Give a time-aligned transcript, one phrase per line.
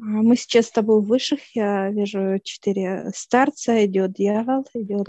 [0.00, 5.08] А мы сейчас с тобой в высших, я вижу четыре старца, идет дьявол, идет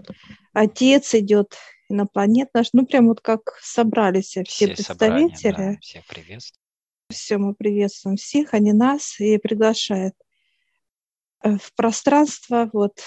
[0.53, 1.55] отец, идет
[1.89, 2.69] инопланет наш.
[2.73, 5.35] Ну, прям вот как собрались все, все представители.
[5.35, 6.59] Собрания, да, всех приветствуем.
[7.09, 10.15] Все, мы приветствуем всех, они нас и приглашают
[11.43, 12.99] э, в пространство вот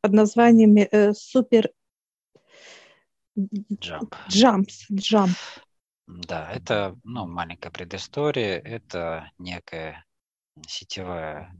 [0.00, 1.70] под названием э, супер
[3.36, 4.14] Jump.
[4.28, 5.30] Jumps, jump.
[6.06, 10.04] Да, это ну, маленькая предыстория, это некое
[10.66, 11.52] сетевое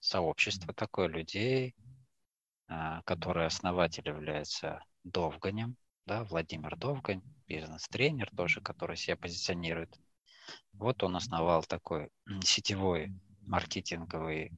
[0.00, 1.74] сообщество такое людей,
[2.68, 9.98] а, которое основатель является Довганем, да, Владимир Довгань, бизнес-тренер тоже, который себя позиционирует.
[10.72, 12.10] Вот он основал такой
[12.42, 14.52] сетевой маркетинговый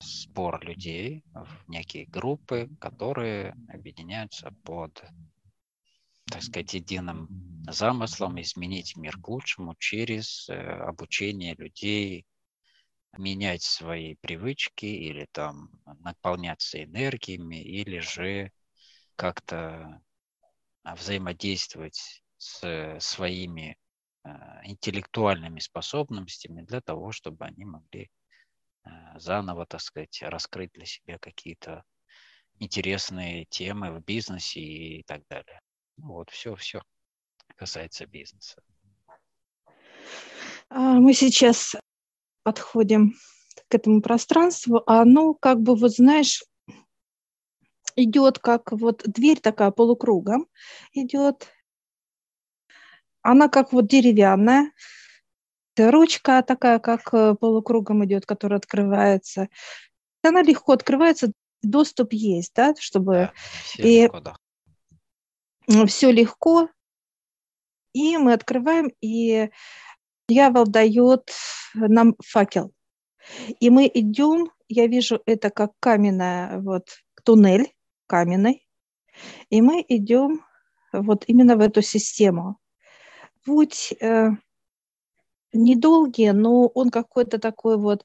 [0.00, 5.02] сбор людей в некие группы, которые объединяются под,
[6.26, 7.28] так сказать, единым
[7.68, 12.26] замыслом изменить мир к лучшему через э, обучение людей
[13.18, 18.50] менять свои привычки или там наполняться энергиями, или же
[19.16, 20.00] как-то
[20.82, 23.76] а, взаимодействовать с своими
[24.22, 28.10] а, интеллектуальными способностями для того, чтобы они могли
[28.82, 31.84] а, заново, так сказать, раскрыть для себя какие-то
[32.58, 35.60] интересные темы в бизнесе и так далее.
[35.96, 36.82] Ну вот, все, все
[37.56, 38.62] касается бизнеса.
[40.70, 41.76] Мы сейчас
[42.44, 43.14] подходим
[43.68, 46.44] к этому пространству, оно как бы, вот знаешь,
[47.96, 50.46] идет как вот дверь такая полукругом
[50.92, 51.48] идет.
[53.22, 54.70] Она как вот деревянная,
[55.76, 59.48] ручка такая, как э, полукругом идет, которая открывается.
[60.22, 63.32] Она легко открывается, доступ есть, да, чтобы...
[63.78, 64.36] Да, и легко, да.
[65.86, 66.68] Все легко.
[67.94, 69.50] И мы открываем, и
[70.28, 71.30] дьявол дает
[71.74, 72.72] нам факел.
[73.60, 76.88] И мы идем, я вижу это как каменная вот
[77.24, 77.72] туннель
[78.06, 78.66] каменный,
[79.48, 80.44] и мы идем
[80.92, 82.58] вот именно в эту систему.
[83.44, 84.28] Путь э,
[85.52, 88.04] недолгий, но он какой-то такой вот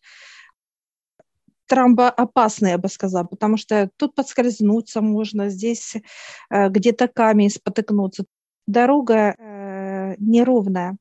[1.67, 5.95] тромбоопасный, я бы сказала, потому что тут подскользнуться можно, здесь
[6.49, 8.25] э, где-то камень спотыкнуться.
[8.67, 10.97] Дорога э, неровная.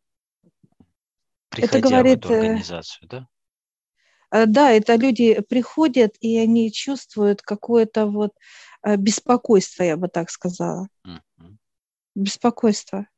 [1.58, 3.28] Приходя это говорит, в эту э, организацию, да?
[4.30, 8.32] Э, да, это люди приходят, и они чувствуют какое-то вот
[8.84, 10.88] э, беспокойство, я бы так сказала.
[11.06, 11.56] Mm-hmm.
[12.14, 13.08] Беспокойство.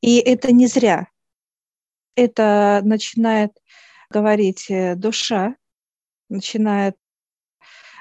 [0.00, 1.08] И это не зря.
[2.14, 3.52] Это начинает
[4.08, 5.56] говорить душа,
[6.28, 6.96] начинает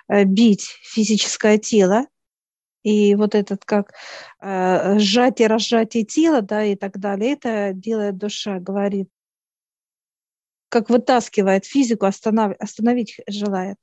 [0.07, 2.05] бить физическое тело,
[2.83, 3.93] и вот этот как
[4.39, 9.09] сжатие, разжатие тела, да, и так далее, это делает душа, говорит,
[10.73, 12.55] как вытаскивает физику, останов...
[12.59, 13.77] остановить желает.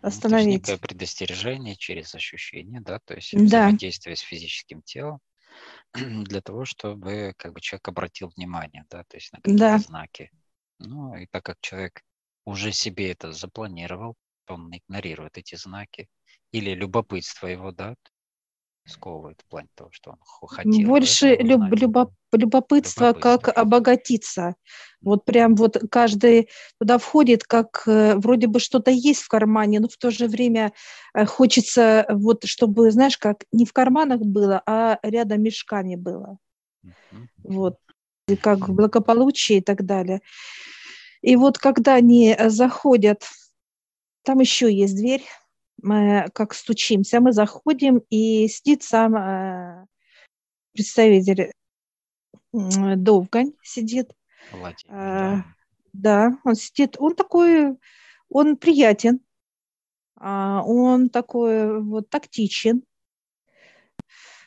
[0.00, 0.64] Остановить.
[0.64, 4.20] То есть некое предостережение через ощущение, да, то есть взаимодействие да.
[4.20, 5.18] с физическим телом
[5.92, 9.78] для того, чтобы как бы человек обратил внимание, да, то есть на какие-то да.
[9.78, 10.30] знаки.
[10.78, 12.00] Ну, и так как человек
[12.46, 14.14] уже себе это запланировал,
[14.48, 16.08] он игнорирует эти знаки,
[16.52, 17.96] или любопытство его, да,
[18.90, 20.86] сковывает в плане того, что он хотел.
[20.86, 24.54] Больше люб, любоп, любопытство, любопытство, как обогатиться.
[25.00, 29.88] Вот прям вот каждый туда входит, как э, вроде бы что-то есть в кармане, но
[29.88, 30.72] в то же время
[31.14, 36.38] э, хочется вот, чтобы, знаешь, как не в карманах было, а рядом мешками было.
[36.84, 37.26] Uh-huh.
[37.44, 37.76] Вот.
[38.28, 40.20] И как благополучие и так далее.
[41.22, 43.24] И вот когда они заходят,
[44.22, 45.24] там еще есть дверь,
[45.82, 49.86] мы как стучимся, мы заходим, и сидит сам э,
[50.72, 51.52] представитель
[52.52, 54.12] Довгань сидит.
[54.52, 55.42] Владимир, э,
[55.92, 56.38] да.
[56.44, 57.76] он сидит, он такой,
[58.28, 59.20] он приятен,
[60.16, 62.82] а, он такой вот тактичен,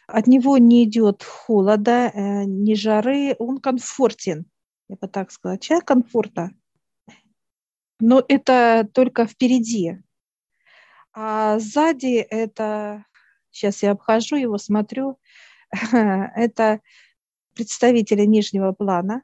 [0.08, 4.46] от него не идет холода, э, ни жары, он комфортен,
[4.90, 6.52] я бы так сказала, человек комфорта.
[8.00, 10.00] Но это только впереди.
[11.14, 13.06] А сзади это,
[13.52, 15.20] сейчас я обхожу его, смотрю,
[15.92, 16.82] это
[17.56, 19.24] представители нижнего плана.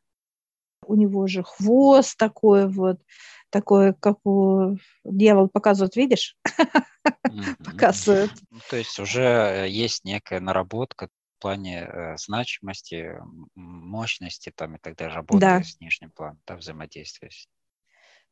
[0.86, 3.01] У него же хвост такой вот,
[3.50, 6.38] такой, как у дьявол показывает, видишь?
[7.63, 8.31] Показывает.
[8.50, 13.15] Ну, то есть уже есть некая наработка в плане э, значимости,
[13.56, 17.30] мощности там и так далее, работы с нижним планом, да, взаимодействия.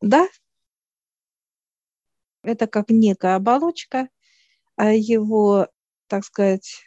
[0.02, 0.28] Да,
[2.48, 4.10] это как некая оболочка
[4.78, 5.68] а его,
[6.08, 6.84] так сказать,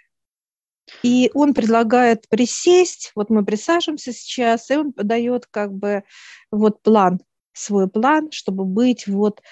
[1.03, 6.05] и он предлагает присесть, вот мы присаживаемся сейчас, и он дает как бы
[6.51, 7.21] вот план
[7.53, 9.43] свой план, чтобы быть вот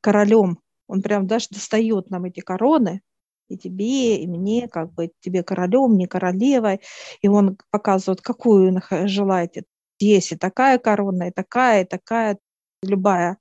[0.00, 0.60] королем.
[0.86, 3.02] Он прям даже достает нам эти короны,
[3.48, 6.80] и тебе, и мне, как бы тебе королем, не королевой.
[7.20, 9.64] И он показывает, какую желаете.
[9.98, 12.38] Есть и такая корона, и такая, и такая,
[12.82, 13.38] любая.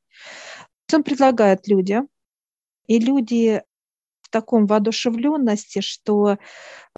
[0.93, 2.09] Он предлагает людям,
[2.87, 3.61] и люди
[4.21, 6.37] в таком воодушевленности, что э,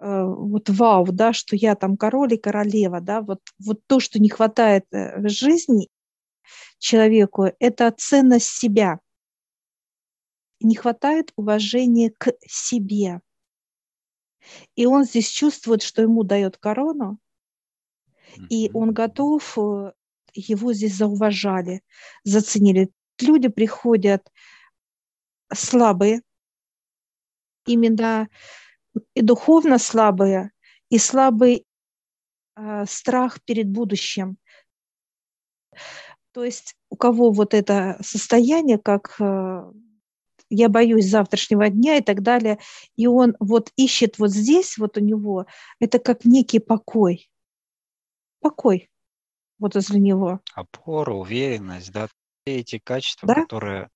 [0.01, 4.29] вот вау, да, что я там король и королева, да, вот, вот то, что не
[4.29, 5.89] хватает э, в жизни
[6.79, 8.99] человеку, это ценность себя.
[10.59, 13.21] Не хватает уважения к себе.
[14.75, 17.19] И он здесь чувствует, что ему дает корону,
[18.49, 19.91] и он готов, э,
[20.33, 21.81] его здесь зауважали,
[22.23, 22.89] заценили.
[23.21, 24.31] Люди приходят
[25.53, 26.21] слабые,
[27.65, 28.29] именно
[29.13, 30.51] и духовно слабые,
[30.89, 31.65] и слабый
[32.55, 34.37] э, страх перед будущим.
[36.31, 39.71] То есть у кого вот это состояние, как э,
[40.49, 42.59] я боюсь завтрашнего дня и так далее,
[42.95, 45.45] и он вот ищет вот здесь, вот у него,
[45.79, 47.29] это как некий покой.
[48.41, 48.89] Покой
[49.59, 50.39] вот возле него.
[50.53, 52.07] Опора, уверенность, да,
[52.45, 53.41] эти качества, да?
[53.41, 53.89] которые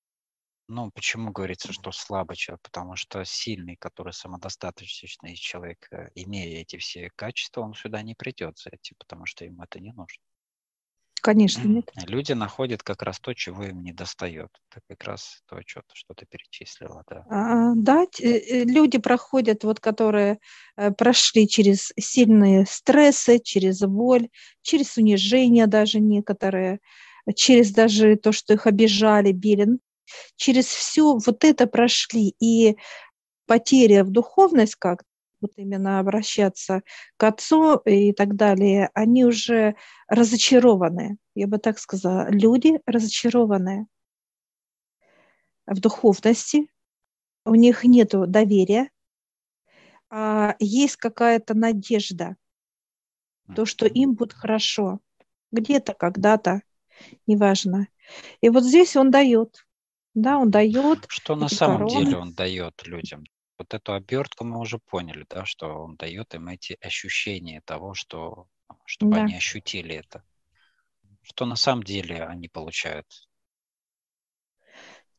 [0.68, 2.62] ну, почему говорится, что слабый человек?
[2.62, 8.58] Потому что сильный, который самодостаточный человек, э, имея эти все качества, он сюда не придет
[8.58, 10.24] за этим, потому что ему это не нужно.
[11.24, 11.90] Конечно, нет.
[12.06, 14.50] Люди находят как раз то, чего им не достает.
[14.70, 17.26] Это как раз то, что, что ты перечислила, да.
[17.30, 20.40] А, да, э, люди проходят, вот которые
[20.76, 24.28] э, прошли через сильные стрессы, через боль,
[24.62, 26.80] через унижение даже некоторые,
[27.38, 29.80] через даже то, что их обижали, били
[30.36, 32.78] через все вот это прошли, и
[33.46, 35.04] потеря в духовность как
[35.42, 36.82] вот именно обращаться
[37.18, 39.76] к отцу и так далее, они уже
[40.08, 43.88] разочарованы, я бы так сказала, люди разочарованные
[45.66, 46.68] в духовности,
[47.46, 48.90] у них нет доверия,
[50.10, 52.38] а есть какая-то надежда,
[53.56, 55.00] то, что им будет хорошо,
[55.52, 56.62] где-то, когда-то,
[57.28, 57.88] неважно.
[58.42, 59.66] И вот здесь он дает.
[60.14, 61.06] Да, он дает.
[61.08, 62.06] Что на самом короны.
[62.06, 63.24] деле он дает людям?
[63.58, 68.48] Вот эту обертку мы уже поняли, да, что он дает им эти ощущения того, что
[68.86, 69.24] чтобы да.
[69.24, 70.24] они ощутили это.
[71.22, 73.08] Что на самом деле они получают?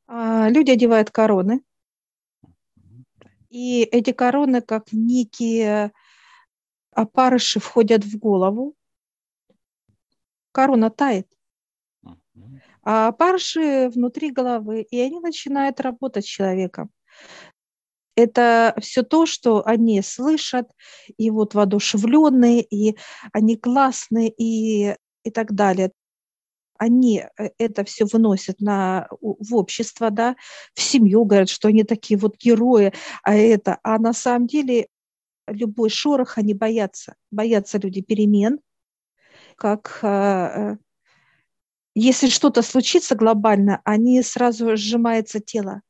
[0.06, 1.62] А, люди одевают короны.
[3.49, 5.93] И эти короны, как некие
[6.91, 8.75] опарыши, входят в голову.
[10.52, 11.29] Корона тает
[12.84, 16.90] а парши внутри головы, и они начинают работать с человеком.
[18.16, 20.69] Это все то, что они слышат,
[21.16, 22.96] и вот воодушевленные, и
[23.32, 25.90] они классные, и, и так далее.
[26.78, 30.36] Они э, это все выносят на, в общество, да,
[30.75, 32.92] в семью, говорят, что они такие вот герои,
[33.22, 34.88] а это, а на самом деле
[35.46, 38.60] любой шорох они боятся, боятся люди перемен,
[39.56, 40.76] как э, э,
[41.94, 45.82] если что-то случится глобально, они сразу сжимается тело.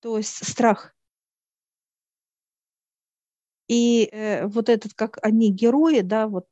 [0.00, 0.94] То есть страх.
[3.66, 6.46] И э, вот этот, как они герои, да, вот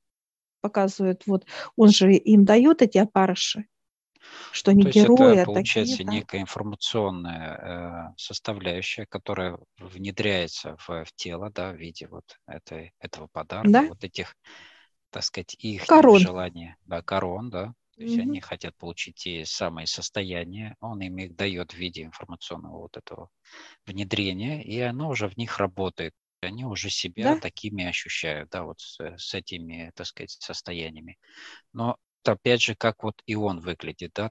[0.61, 1.47] показывают, вот
[1.77, 3.67] он же им дает эти опарыши,
[4.51, 5.37] что они То герои.
[5.37, 6.43] Это, получается такие, некая да.
[6.43, 13.70] информационная э, составляющая, которая внедряется в, в тело, да, в виде вот этой, этого подарка,
[13.70, 13.82] да?
[13.89, 14.35] вот этих,
[15.11, 16.19] так сказать, их корон.
[16.19, 18.22] желания, да, корон, да, то есть mm-hmm.
[18.22, 23.31] они хотят получить те самые состояния, он им их дает в виде информационного вот этого
[23.86, 26.12] внедрения, и оно уже в них работает.
[26.43, 27.41] Они уже себя да?
[27.41, 31.17] такими ощущают, да, вот с, с этими, так сказать, состояниями.
[31.72, 34.31] Но опять же, как вот и он выглядит, да,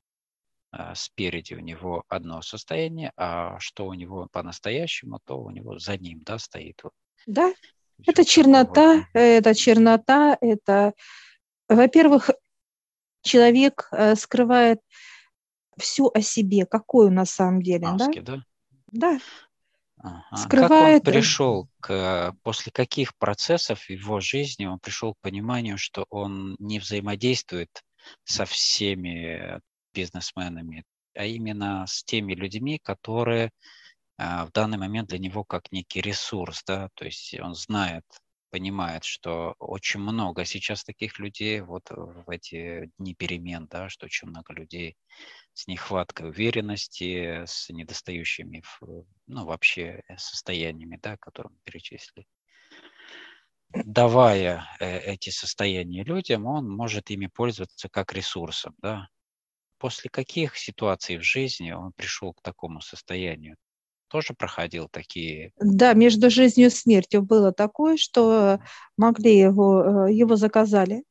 [0.71, 5.97] а, спереди у него одно состояние, а что у него по-настоящему, то у него за
[5.97, 6.83] ним, да, стоит.
[6.83, 6.93] Вот.
[7.25, 7.51] Да,
[8.05, 10.93] это чернота, это чернота, это,
[11.67, 12.29] во-первых,
[13.25, 14.79] человек э, скрывает
[15.77, 17.87] все о себе, какой он на самом деле.
[17.87, 18.35] Маски, да?
[18.91, 19.13] Да.
[19.13, 19.19] да.
[19.97, 20.37] Ага.
[20.37, 21.03] Скрывает...
[21.03, 26.05] Как он пришел к, после каких процессов в его жизни он пришел к пониманию, что
[26.09, 27.69] он не взаимодействует
[28.23, 29.59] со всеми
[29.93, 30.83] бизнесменами,
[31.15, 33.49] а именно с теми людьми, которые
[34.17, 38.03] а, в данный момент для него как некий ресурс, да, то есть он знает,
[38.49, 44.27] понимает, что очень много сейчас таких людей вот в эти дни перемен, да, что очень
[44.27, 44.95] много людей
[45.53, 48.63] с нехваткой уверенности, с недостающими,
[49.27, 52.27] ну, вообще состояниями, да, которые мы перечислили.
[53.73, 59.09] Давая э, эти состояния людям, он может ими пользоваться как ресурсом, да,
[59.77, 63.57] после каких ситуаций в жизни он пришел к такому состоянию?
[64.15, 65.51] Тоже проходил такие?
[65.59, 68.61] Да, между жизнью и смертью было такое, что
[68.95, 71.03] могли его, э, его заказали.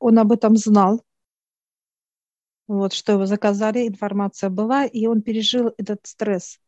[0.00, 1.02] Он об этом знал,
[2.66, 6.58] вот, что его заказали, информация была, и он пережил этот стресс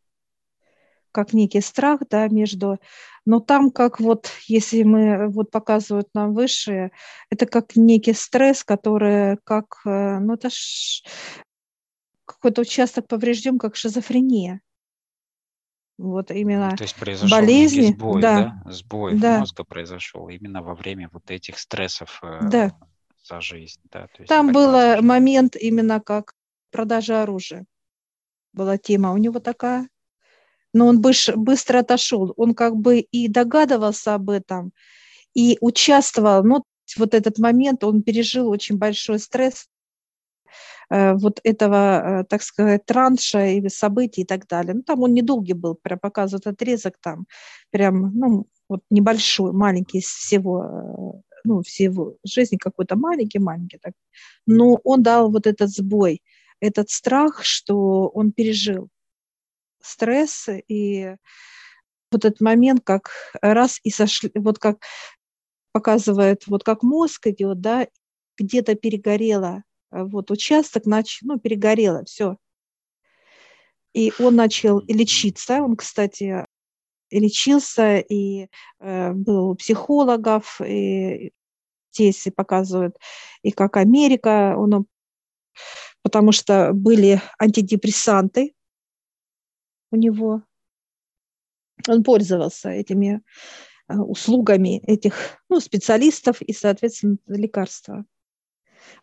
[1.11, 2.79] как некий страх, да, между,
[3.25, 6.91] но там как вот, если мы, вот показывают нам высшие,
[7.31, 11.03] это как некий стресс, который как, э, ну это ж
[12.27, 14.61] какой-то участок поврежден, как шизофрения.
[15.99, 18.71] Вот именно То есть произошел болезни, сбой, да, да?
[18.71, 19.39] Сбой да.
[19.39, 22.79] мозга произошел именно во время вот этих стрессов э, да.
[23.25, 24.09] за жизнь, да?
[24.09, 26.35] То есть Там был момент именно как
[26.71, 27.65] продажа оружия.
[28.53, 29.89] Была тема у него такая
[30.77, 32.35] но он быстро отошел.
[32.37, 34.73] Он как бы и догадывался об этом,
[35.35, 36.45] и участвовал.
[36.45, 36.63] Но
[36.97, 39.69] вот этот момент он пережил очень большой стресс э,
[40.91, 44.75] вот этого, э, так сказать, транша или событий и так далее.
[44.75, 47.27] Ну, там он недолгий был, прям показывает отрезок там,
[47.71, 53.79] прям, ну, вот небольшой, маленький из всего, э, ну, всего жизни какой-то маленький-маленький.
[53.83, 53.95] Так.
[54.47, 56.23] Но он дал вот этот сбой,
[56.61, 58.89] этот страх, что он пережил
[59.83, 61.17] стресс и
[62.13, 63.11] вот этот момент, как
[63.43, 64.79] раз и сошли, вот как
[65.73, 67.87] показывает, вот как мозг идет, да,
[68.39, 72.37] где-то перегорело, э, вот участок, нач, ну, перегорело, все.
[73.93, 76.45] И он начал лечиться, он, кстати,
[77.11, 78.49] лечился и
[78.81, 81.33] э, был у психологов, и
[81.93, 82.97] здесь показывают,
[83.43, 84.87] и как Америка, он,
[86.03, 88.55] потому что были антидепрессанты,
[89.91, 90.43] у него.
[91.89, 93.23] Он пользовался этими
[93.89, 98.05] э, услугами этих ну, специалистов и, соответственно, лекарства.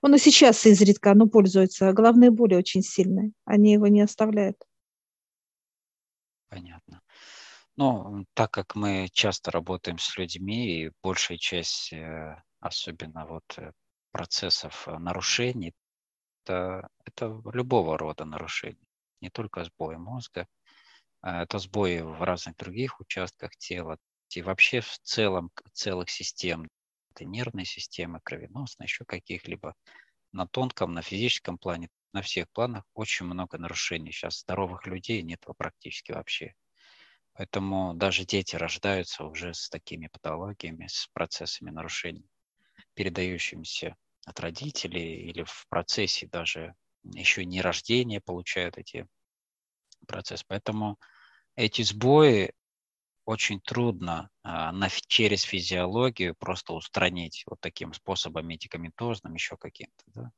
[0.01, 1.93] Он и сейчас изредка ну, пользуется.
[1.93, 3.31] Головные боли очень сильные.
[3.45, 4.57] Они его не оставляют.
[6.49, 7.01] Понятно.
[7.75, 13.71] Ну, так как мы часто работаем с людьми, и большая часть, э, особенно вот э,
[14.11, 15.73] процессов нарушений,
[16.43, 18.87] это, это любого рода нарушений,
[19.21, 20.47] не только сбоя мозга,
[21.21, 23.97] а, это сбои в разных других участках тела
[24.29, 26.69] и вообще в целом целых систем,
[27.13, 29.75] это нервной системы, кровеносной, еще каких-либо
[30.31, 34.11] на тонком, на физическом плане, на всех планах очень много нарушений.
[34.11, 36.55] Сейчас здоровых людей нет практически вообще.
[37.33, 42.29] Поэтому даже дети рождаются уже с такими патологиями, с процессами нарушений,
[42.93, 49.07] передающимися от родителей или в процессе даже еще не рождения получают эти
[50.07, 50.45] процессы.
[50.47, 50.97] Поэтому
[51.55, 52.53] эти сбои
[53.25, 60.03] очень трудно а, на, через физиологию просто устранить вот таким способом медикаментозным, еще каким-то.
[60.07, 60.31] Да?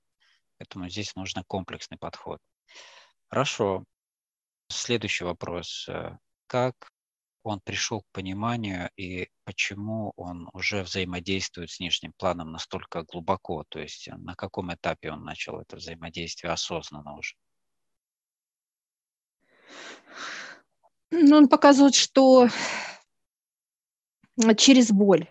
[0.57, 2.39] Поэтому здесь нужно комплексный подход.
[3.27, 3.83] Хорошо.
[4.69, 5.87] Следующий вопрос.
[5.89, 6.91] Э, как
[7.43, 13.63] он пришел к пониманию и почему он уже взаимодействует с нижним планом настолько глубоко?
[13.69, 17.35] То есть на каком этапе он начал это взаимодействие осознанно уже?
[21.17, 22.49] Ну, он показывает, что
[24.57, 25.29] через боль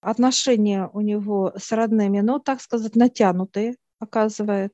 [0.00, 4.72] отношения у него с родными, ну, так сказать, натянутые, показывает.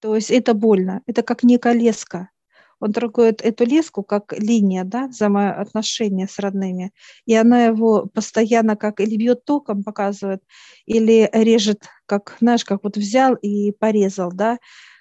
[0.00, 2.30] То есть это больно, это как некая леска.
[2.78, 6.92] Он трогает эту леску как линия, да, взаимоотношения с родными,
[7.24, 10.42] и она его постоянно как или бьет током, показывает,
[10.84, 14.58] или режет, как, знаешь, как вот взял и порезал, да,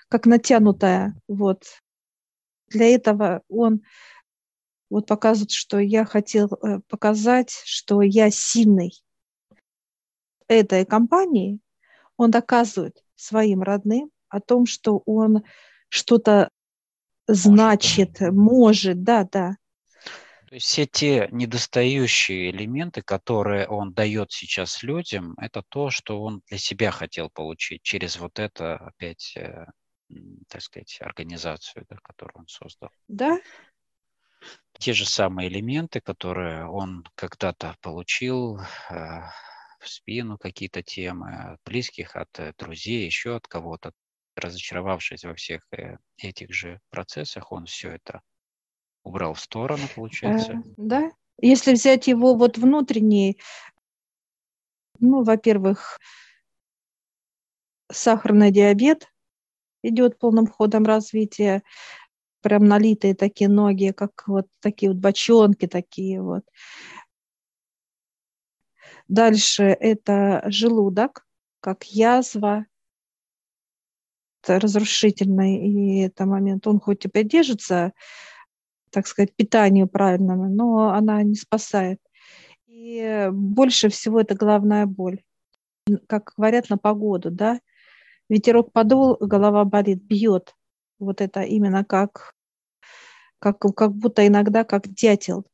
[0.10, 1.66] как натянутая, вот,
[2.68, 3.82] для этого он
[4.90, 8.92] вот показывает, что я хотел э, показать, что я сильный
[10.48, 11.60] этой компании.
[12.18, 15.44] Он доказывает своим родным о том, что он
[15.90, 16.50] что-то
[17.28, 19.58] значит, может, может да, да.
[20.48, 26.42] То есть все те недостающие элементы, которые он дает сейчас людям, это то, что он
[26.48, 29.66] для себя хотел получить через вот это опять э,
[30.48, 32.90] так сказать, организацию, да, которую он создал.
[33.08, 33.40] Да.
[34.80, 39.22] Те же самые элементы, которые он когда-то получил э,
[39.80, 43.94] в спину, какие-то темы от близких, от э, друзей, еще от кого-то,
[44.36, 48.22] разочаровавшись во всех э, этих же процессах, он все это
[49.04, 50.54] убрал в сторону, получается.
[50.54, 51.12] Э, да.
[51.42, 53.40] Если взять его вот внутренний,
[55.00, 56.00] ну, во-первых,
[57.92, 59.12] сахарный диабет,
[59.89, 61.63] идет полным ходом развития,
[62.42, 66.44] прям налитые такие ноги, как вот такие вот бочонки такие вот.
[69.08, 71.25] Дальше это желудок,
[71.60, 72.65] как язва,
[74.42, 76.68] это разрушительный и это момент.
[76.68, 77.94] Он хоть и придержится,
[78.92, 82.00] так сказать, питанию правильному, но она не спасает.
[82.68, 85.24] И больше всего это головная боль.
[86.08, 87.60] Как говорят на погоду, да,
[88.29, 90.55] ветерок подул, голова болит, бьет.
[91.00, 92.34] Вот это именно как,
[93.39, 95.46] как, как будто иногда как дятел.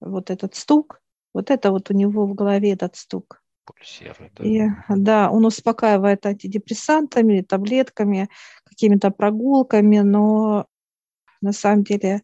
[0.00, 1.00] Вот этот стук,
[1.34, 3.42] вот это вот у него в голове этот стук.
[3.64, 4.32] Пульсирует.
[4.34, 4.44] Да?
[4.44, 8.28] И, да, он успокаивает антидепрессантами, таблетками,
[8.64, 10.66] какими-то прогулками, но
[11.40, 12.22] на самом деле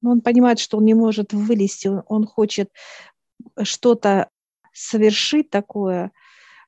[0.00, 2.70] ну, он понимает, что он не может вылезти, он хочет
[3.62, 4.30] что-то
[4.72, 6.12] совершить такое,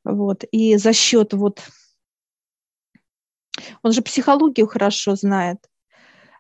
[0.09, 1.63] вот, и за счет вот,
[3.83, 5.59] он же психологию хорошо знает,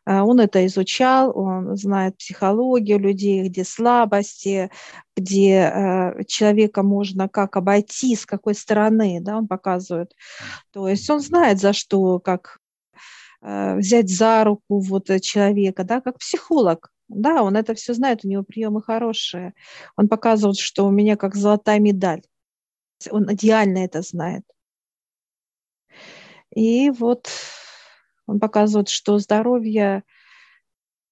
[0.08, 4.70] а, он это изучал, он знает психологию людей, где слабости,
[5.14, 10.14] где э, человека можно как обойти, с какой стороны, да, он показывает.
[10.72, 12.58] То есть он знает, за что, как
[13.42, 16.90] э, взять за руку вот человека, да, как психолог.
[17.08, 19.52] Да, он это все знает, у него приемы хорошие.
[19.96, 22.22] Он показывает, что у меня как золотая медаль.
[23.10, 24.44] Он идеально это знает.
[26.54, 27.28] И вот
[28.26, 30.04] он показывает, что здоровье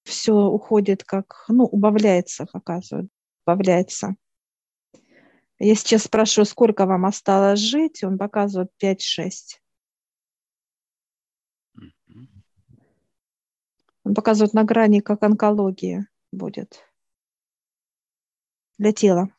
[0.04, 3.10] все уходит как, ну, убавляется, показывает,
[3.44, 4.16] убавляется.
[5.58, 9.60] Я сейчас спрашиваю, сколько вам осталось жить, он показывает 5-6.
[14.04, 16.84] Он показывает на грани, как онкология будет
[18.78, 19.35] для тела.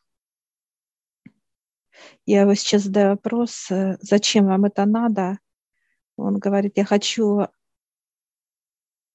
[2.25, 5.39] Я его сейчас задаю вопрос, э, зачем вам это надо?
[6.18, 7.48] Он говорит, я хочу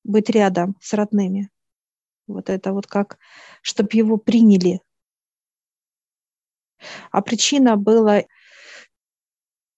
[0.05, 1.51] быть рядом с родными.
[2.27, 3.19] Вот это вот как,
[3.61, 4.81] чтобы его приняли.
[7.11, 8.23] А причина была,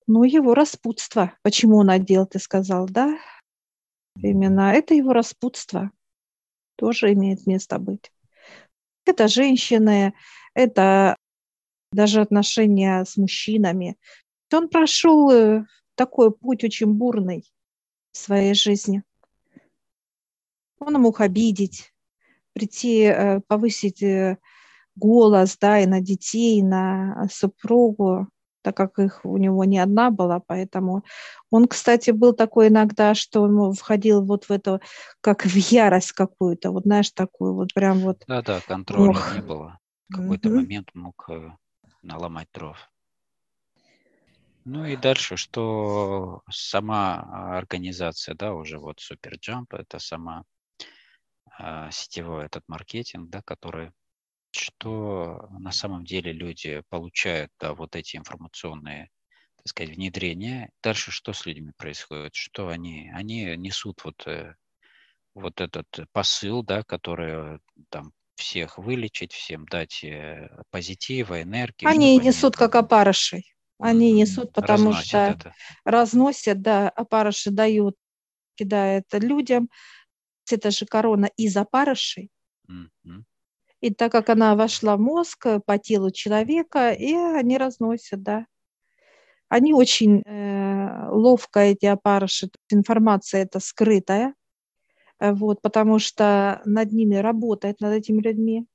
[0.06, 1.32] ну, его распутство.
[1.42, 3.18] Почему он одел, ты сказал, да?
[4.16, 5.90] Именно это его распутство
[6.76, 8.12] тоже имеет место быть.
[9.04, 10.14] Это женщины,
[10.54, 11.16] это
[11.94, 13.96] даже отношения с мужчинами.
[14.52, 17.44] Он прошел э, такой путь очень бурный
[18.12, 19.02] в своей жизни
[20.86, 21.92] он мог обидеть,
[22.52, 24.38] прийти, э, повысить э,
[24.96, 28.28] голос, да, и на детей, и на супругу,
[28.62, 31.04] так как их у него не одна была, поэтому
[31.50, 34.80] он, кстати, был такой иногда, что он входил вот в это,
[35.20, 38.22] как в ярость какую-то, вот знаешь, такую вот прям вот.
[38.26, 39.34] Да-да, контроля Ох.
[39.34, 39.78] не было.
[40.08, 41.28] В какой-то mm момент мог
[42.04, 42.78] наломать дров.
[44.64, 50.44] Ну и дальше, что сама организация, да, уже вот Суперджамп, это сама
[51.58, 53.92] а, сетевой этот маркетинг, да, который
[54.52, 59.10] что на самом деле люди получают да, вот эти информационные
[59.56, 60.70] так сказать, внедрения.
[60.82, 62.34] Дальше что с людьми происходит?
[62.34, 64.54] Что они, они несут вот, э,
[65.34, 71.86] вот этот посыл, да, который там всех вылечить, всем дать э, позитива, энергии.
[71.86, 73.42] Они несут как опарыши.
[73.78, 75.54] Они несут, потому разносят что это.
[75.84, 77.96] разносят, да, опарыши дают,
[78.54, 79.68] кидают людям,
[80.50, 82.30] это же корона из опарышей.
[82.70, 83.22] Mm-hmm.
[83.80, 88.46] И так как она вошла в мозг э, по телу человека, и они разносят, да.
[89.48, 94.34] Они очень э, ловко, эти опарыши, информация это скрытая,
[95.32, 98.66] вот, потому что над ними работает, над этими людьми.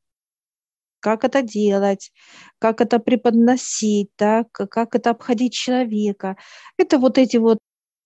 [0.99, 2.11] Как это делать,
[2.59, 6.35] как это преподносить, так, как это обходить человека.
[6.77, 7.59] Это вот эти вот,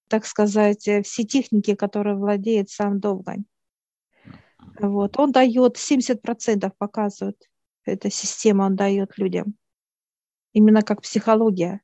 [0.09, 3.45] так сказать, э, все техники, которые владеет сам Довгань.
[4.79, 5.17] Вот.
[5.17, 7.49] Он дает 70% показывает,
[7.85, 9.55] эта система он дает людям.
[10.53, 11.81] Именно как психология.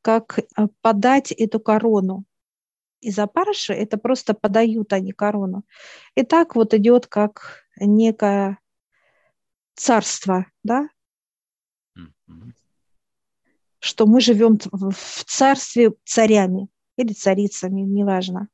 [0.00, 0.42] Как э,
[0.80, 2.24] подать эту корону.
[3.02, 5.64] Из опарыши это просто подают они корону.
[6.14, 8.58] И так вот идет как некое
[9.74, 10.88] царство, да?
[13.80, 18.48] Что мы живем в царстве царями или царицами, неважно.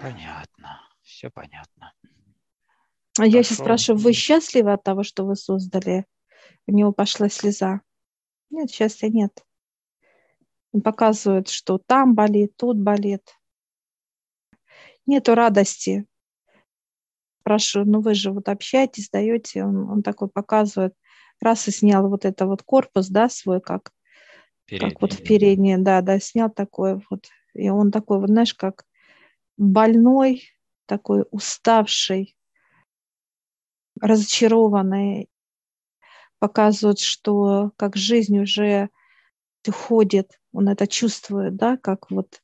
[0.00, 1.92] Понятно, все понятно.
[3.18, 6.06] А я сейчас спрашиваю, вы счастливы от того, что вы создали?
[6.66, 7.82] У него пошла слеза.
[8.48, 9.44] Нет, счастья нет.
[10.72, 13.36] Он показывает, что там болит, тут болит.
[15.10, 16.06] Нету радости.
[17.40, 20.94] Спрашиваю, ну вы же вот общаетесь, даете, он, он такой показывает,
[21.40, 23.90] раз и снял вот это вот корпус, да, свой, как,
[24.66, 24.92] передний.
[24.92, 28.84] как вот в переднее, да, да, снял такой вот, и он такой, вот знаешь, как
[29.56, 30.44] больной,
[30.86, 32.36] такой уставший,
[34.00, 35.28] разочарованный,
[36.38, 38.90] показывают, что как жизнь уже
[39.66, 42.40] уходит, он это чувствует, да, как вот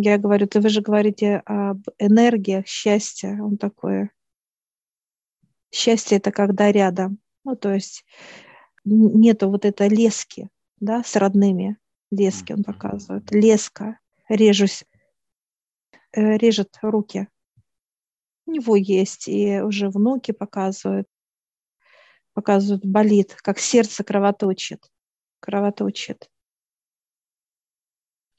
[0.00, 4.10] я говорю, ты вы же говорите об энергиях счастья, он такое.
[5.72, 8.04] Счастье это когда рядом, ну то есть
[8.84, 10.48] нету вот этой лески,
[10.80, 11.76] да, с родными,
[12.10, 14.84] лески он показывает, леска, режусь,
[16.12, 17.28] э, режет руки.
[18.46, 21.08] У него есть, и уже внуки показывают,
[22.32, 24.90] показывают, болит, как сердце кровоточит,
[25.40, 26.30] кровоточит.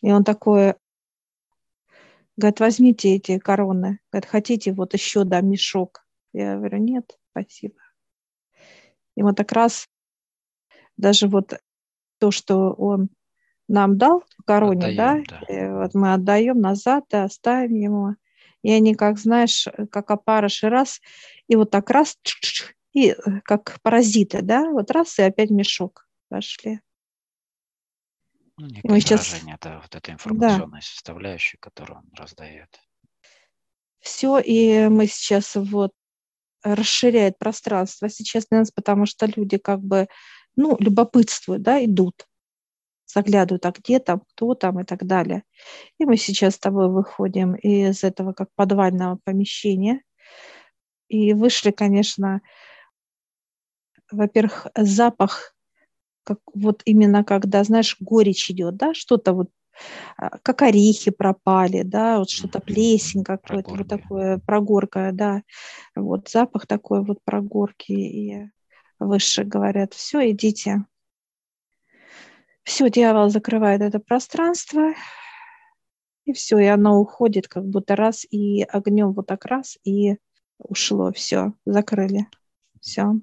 [0.01, 0.75] И он такой,
[2.37, 3.99] говорит, возьмите эти короны.
[4.11, 6.05] Говорит, хотите вот еще, да, мешок?
[6.33, 7.75] Я говорю, нет, спасибо.
[9.15, 9.89] И вот как раз
[10.95, 11.53] даже вот
[12.19, 13.09] то, что он
[13.67, 15.53] нам дал в короне, отдаем, да, да.
[15.53, 18.15] Э, вот мы отдаем назад, да, ставим ему.
[18.61, 21.01] И они, как знаешь, как опарыши, раз,
[21.47, 22.17] и вот так раз,
[22.93, 26.81] и э, как паразиты, да, вот раз, и опять мешок пошли.
[28.57, 29.35] Ну, некое мы сейчас...
[29.47, 30.85] это вот эта информационная да.
[30.85, 32.69] составляющая, которую он раздает.
[33.99, 35.91] Все, и мы сейчас вот
[36.63, 40.07] расширяет пространство сейчас для нас, потому что люди как бы,
[40.55, 42.27] ну, любопытствуют, да, идут,
[43.05, 45.43] заглядывают, а где там, кто там и так далее.
[45.99, 50.01] И мы сейчас с тобой выходим из этого как подвального помещения
[51.07, 52.41] и вышли, конечно,
[54.11, 55.56] во-первых, запах
[56.27, 59.49] как вот именно когда, знаешь, горечь идет, да, что-то вот
[60.17, 65.43] а, как орехи пропали, да, вот что-то плесень какое-то, вот такое, прогорка, да,
[65.95, 68.49] вот запах такой вот прогорки, и
[68.99, 70.85] выше говорят, все, идите.
[72.63, 74.93] Все, дьявол закрывает это пространство,
[76.25, 80.17] и все, и оно уходит как будто раз, и огнем вот так раз, и
[80.57, 82.27] ушло, все, закрыли,
[82.81, 83.13] все.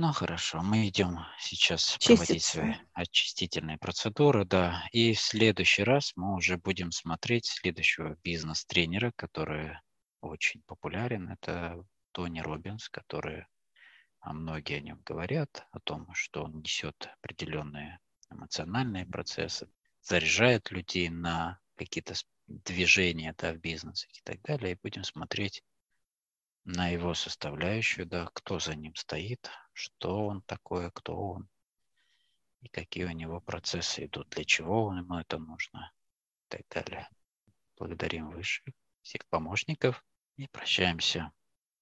[0.00, 2.14] Ну хорошо, мы идем сейчас Чиститься.
[2.14, 4.86] проводить свои очистительные процедуры, да.
[4.92, 9.76] И в следующий раз мы уже будем смотреть следующего бизнес-тренера, который
[10.20, 11.28] очень популярен.
[11.30, 13.46] Это Тони Робинс, который
[14.20, 17.98] а многие о нем говорят, о том, что он несет определенные
[18.30, 19.68] эмоциональные процессы,
[20.00, 22.14] заряжает людей на какие-то
[22.46, 24.74] движения да, в бизнесе и так далее.
[24.74, 25.64] И будем смотреть
[26.68, 31.48] на его составляющую, да, кто за ним стоит, что он такое, кто он,
[32.60, 35.90] и какие у него процессы идут, для чего ему это нужно
[36.44, 37.08] и так далее.
[37.78, 40.04] Благодарим высших, всех помощников
[40.36, 41.32] и прощаемся.